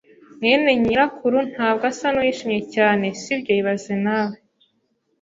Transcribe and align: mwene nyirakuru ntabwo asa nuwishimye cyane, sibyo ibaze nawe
mwene 0.39 0.71
nyirakuru 0.81 1.37
ntabwo 1.51 1.83
asa 1.91 2.07
nuwishimye 2.13 2.59
cyane, 2.75 3.05
sibyo 3.21 3.53
ibaze 3.61 3.93
nawe 4.05 4.37